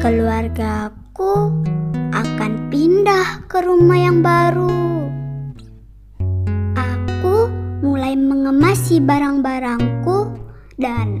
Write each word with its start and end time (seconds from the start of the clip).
keluargaku 0.00 1.52
akan 2.16 2.72
pindah 2.72 3.44
ke 3.44 3.60
rumah 3.60 4.00
yang 4.00 4.24
baru. 4.24 4.72
Aku 6.72 7.52
mulai 7.84 8.16
mengemasi 8.16 9.04
barang-barangku 9.04 10.32
dan 10.80 11.20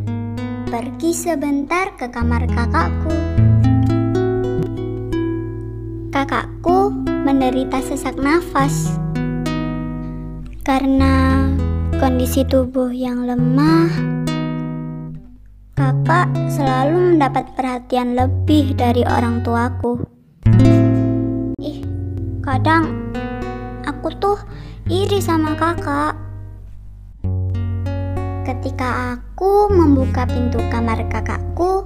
pergi 0.72 1.12
sebentar 1.12 1.92
ke 2.00 2.08
kamar 2.08 2.48
kakakku. 2.48 3.12
Kakakku 6.08 7.04
menderita 7.04 7.84
sesak 7.84 8.16
nafas 8.16 8.96
karena 10.64 11.44
kondisi 12.00 12.48
tubuh 12.48 12.88
yang 12.88 13.28
lemah 13.28 13.92
Kakak 15.90 16.30
selalu 16.46 17.18
mendapat 17.18 17.50
perhatian 17.58 18.14
lebih 18.14 18.78
dari 18.78 19.02
orang 19.02 19.42
tuaku. 19.42 19.98
Ih, 21.58 21.82
kadang 22.46 23.10
aku 23.82 24.14
tuh 24.22 24.38
iri 24.86 25.18
sama 25.18 25.58
kakak. 25.58 26.14
Ketika 28.46 29.18
aku 29.18 29.66
membuka 29.66 30.30
pintu 30.30 30.62
kamar 30.70 31.02
kakakku, 31.10 31.82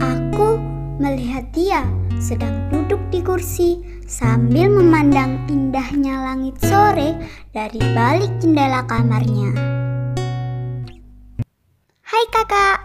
aku 0.00 0.56
melihat 0.96 1.44
dia 1.52 1.84
sedang 2.24 2.72
duduk 2.72 3.04
di 3.12 3.20
kursi 3.20 3.84
sambil 4.08 4.72
memandang 4.72 5.44
indahnya 5.44 6.24
langit 6.24 6.56
sore 6.64 7.20
dari 7.52 7.84
balik 7.92 8.32
jendela 8.40 8.80
kamarnya. 8.88 9.52
Hai 12.10 12.26
kakak. 12.34 12.78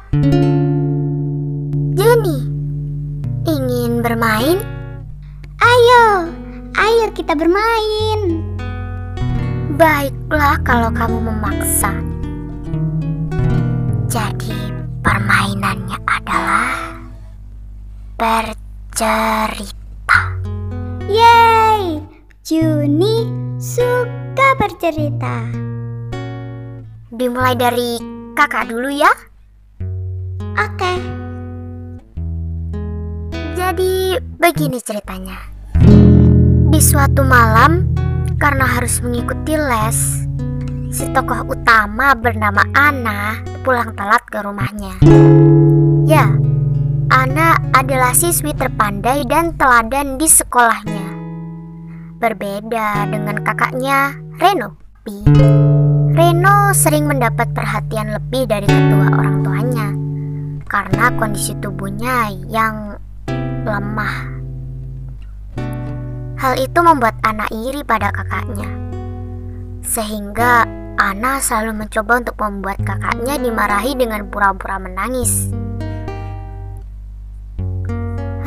Jenny, 1.97 2.45
ingin 3.49 4.05
bermain? 4.05 4.61
Ayo, 5.57 6.29
ayo 6.77 7.09
kita 7.09 7.33
bermain. 7.33 8.45
Baiklah 9.81 10.61
kalau 10.61 10.93
kamu 10.93 11.25
memaksa. 11.25 11.89
Jadi 14.05 14.53
permainannya 15.01 15.97
adalah 16.05 16.77
bercerita. 18.21 20.21
Yeay, 21.09 21.97
Juni 22.45 23.25
suka 23.57 24.53
bercerita. 24.61 25.49
Dimulai 27.09 27.57
dari 27.57 28.14
kakak 28.35 28.67
dulu 28.67 28.91
ya. 28.91 29.09
Oke, 30.59 30.93
Jadi 33.55 34.19
begini 34.37 34.77
ceritanya. 34.83 35.39
Di 36.69 36.79
suatu 36.83 37.23
malam, 37.23 37.87
karena 38.35 38.67
harus 38.67 38.99
mengikuti 38.99 39.55
les, 39.55 40.27
si 40.91 41.07
tokoh 41.15 41.55
utama 41.55 42.13
bernama 42.13 42.61
Ana 42.75 43.39
pulang 43.63 43.95
telat 43.95 44.21
ke 44.27 44.43
rumahnya. 44.43 44.99
Ya, 46.05 46.29
Ana 47.09 47.57
adalah 47.71 48.11
siswi 48.11 48.51
terpandai 48.53 49.23
dan 49.25 49.55
teladan 49.55 50.19
di 50.19 50.27
sekolahnya. 50.27 51.07
Berbeda 52.19 53.07
dengan 53.07 53.39
kakaknya, 53.41 54.13
Reno. 54.37 54.77
Reno 56.15 56.71
sering 56.71 57.11
mendapat 57.11 57.51
perhatian 57.51 58.15
lebih 58.15 58.47
dari 58.47 58.63
kedua 58.63 59.19
orang 59.19 59.43
tuanya 59.43 59.87
karena 60.63 61.11
kondisi 61.19 61.51
tubuhnya 61.59 62.31
yang 62.47 62.95
lemah. 63.67 64.31
Hal 66.39 66.55
itu 66.55 66.79
membuat 66.79 67.19
Ana 67.19 67.51
iri 67.51 67.83
pada 67.83 68.15
kakaknya. 68.15 68.71
Sehingga 69.83 70.63
Ana 70.95 71.43
selalu 71.43 71.83
mencoba 71.83 72.23
untuk 72.23 72.39
membuat 72.39 72.79
kakaknya 72.87 73.35
dimarahi 73.35 73.99
dengan 73.99 74.23
pura-pura 74.31 74.79
menangis. 74.79 75.51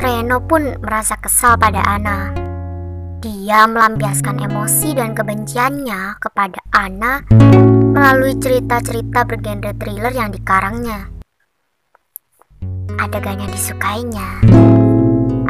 Reno 0.01 0.41
pun 0.41 0.73
merasa 0.81 1.21
kesal 1.21 1.53
pada 1.61 1.85
Ana. 1.85 2.48
Dia 3.19 3.67
melampiaskan 3.67 4.39
emosi 4.47 4.95
dan 4.95 5.11
kebenciannya 5.11 6.23
kepada 6.23 6.55
Ana 6.71 7.19
melalui 7.91 8.31
cerita-cerita 8.39 9.27
bergenre 9.27 9.75
thriller 9.75 10.15
yang 10.15 10.31
dikarangnya. 10.31 11.11
Adegan 12.95 13.43
yang 13.43 13.51
disukainya 13.51 14.39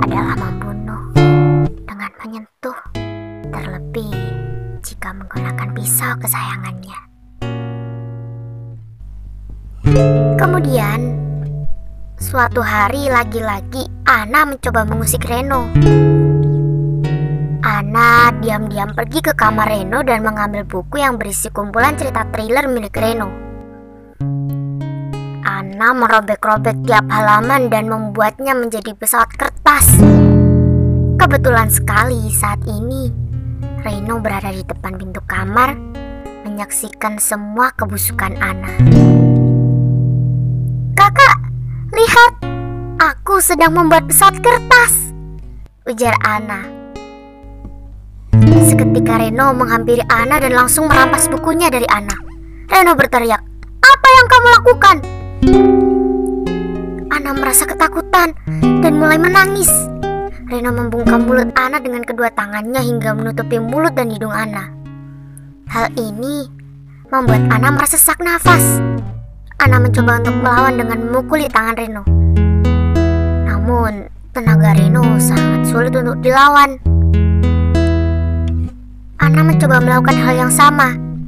adalah 0.02 0.34
membunuh 0.34 1.14
dengan 1.86 2.10
menyentuh, 2.26 2.80
terlebih 3.54 4.18
jika 4.82 5.14
menggunakan 5.14 5.70
pisau 5.78 6.18
kesayangannya. 6.18 7.00
Kemudian, 10.42 11.00
suatu 12.18 12.66
hari 12.66 13.14
lagi-lagi 13.14 13.86
Ana 14.10 14.50
mencoba 14.50 14.90
mengusik 14.90 15.22
Reno. 15.30 15.70
Ana 17.90 18.30
diam-diam 18.38 18.94
pergi 18.94 19.18
ke 19.18 19.34
kamar 19.34 19.66
Reno 19.66 20.06
dan 20.06 20.22
mengambil 20.22 20.62
buku 20.62 21.02
yang 21.02 21.18
berisi 21.18 21.50
kumpulan 21.50 21.98
cerita 21.98 22.22
thriller 22.30 22.70
milik 22.70 22.94
Reno. 22.94 23.26
Ana 25.42 25.98
merobek-robek 25.98 26.86
tiap 26.86 27.10
halaman 27.10 27.66
dan 27.74 27.90
membuatnya 27.90 28.54
menjadi 28.54 28.94
pesawat 28.94 29.34
kertas. 29.34 30.06
Kebetulan 31.18 31.74
sekali 31.74 32.30
saat 32.30 32.62
ini 32.70 33.10
Reno 33.82 34.22
berada 34.22 34.54
di 34.54 34.62
depan 34.62 34.94
pintu 34.94 35.26
kamar 35.26 35.74
menyaksikan 36.46 37.18
semua 37.18 37.74
kebusukan 37.74 38.38
Ana. 38.38 38.70
Kakak, 40.94 41.38
lihat, 41.98 42.34
aku 43.02 43.42
sedang 43.42 43.74
membuat 43.74 44.06
pesawat 44.06 44.38
kertas, 44.46 45.10
ujar 45.90 46.14
Ana. 46.22 46.79
Seketika 48.60 49.16
Reno 49.24 49.56
menghampiri 49.56 50.04
Ana 50.12 50.36
dan 50.44 50.52
langsung 50.52 50.92
merampas 50.92 51.32
bukunya 51.32 51.72
dari 51.72 51.88
Ana. 51.88 52.12
Reno 52.68 52.92
berteriak, 52.92 53.40
"Apa 53.80 54.08
yang 54.12 54.28
kamu 54.28 54.48
lakukan?" 54.60 54.98
Ana 57.08 57.32
merasa 57.32 57.64
ketakutan 57.64 58.36
dan 58.84 58.94
mulai 59.00 59.16
menangis. 59.16 59.72
Reno 60.50 60.76
membungkam 60.76 61.24
mulut 61.30 61.54
Ana 61.56 61.80
dengan 61.80 62.04
kedua 62.04 62.34
tangannya 62.34 62.82
hingga 62.82 63.16
menutupi 63.16 63.62
mulut 63.62 63.96
dan 63.96 64.12
hidung 64.12 64.34
Ana. 64.34 64.68
Hal 65.70 65.94
ini 65.96 66.50
membuat 67.14 67.46
Ana 67.54 67.70
merasa 67.70 67.96
sesak 67.96 68.20
nafas. 68.20 68.82
Ana 69.62 69.78
mencoba 69.78 70.20
untuk 70.20 70.36
melawan 70.42 70.76
dengan 70.76 70.98
memukuli 71.06 71.46
tangan 71.48 71.76
Reno. 71.78 72.04
Namun, 73.46 74.10
tenaga 74.34 74.74
Reno 74.74 75.06
sangat 75.22 75.70
sulit 75.70 75.94
untuk 75.94 76.18
dilawan. 76.26 76.89
Ana 79.20 79.44
mencoba 79.44 79.84
melakukan 79.84 80.16
hal 80.16 80.48
yang 80.48 80.52
sama, 80.52 80.96